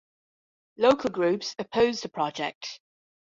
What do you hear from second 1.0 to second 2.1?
groups oppose the